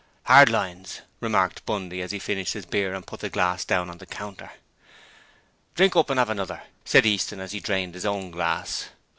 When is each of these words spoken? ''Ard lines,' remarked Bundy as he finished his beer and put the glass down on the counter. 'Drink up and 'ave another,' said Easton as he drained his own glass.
''Ard 0.27 0.49
lines,' 0.49 1.01
remarked 1.19 1.63
Bundy 1.67 2.01
as 2.01 2.09
he 2.09 2.17
finished 2.17 2.53
his 2.53 2.65
beer 2.65 2.95
and 2.95 3.05
put 3.05 3.19
the 3.19 3.29
glass 3.29 3.63
down 3.63 3.87
on 3.87 3.99
the 3.99 4.07
counter. 4.07 4.51
'Drink 5.75 5.95
up 5.95 6.09
and 6.09 6.19
'ave 6.19 6.31
another,' 6.31 6.63
said 6.83 7.05
Easton 7.05 7.39
as 7.39 7.51
he 7.51 7.59
drained 7.59 7.93
his 7.93 8.03
own 8.07 8.31
glass. 8.31 8.89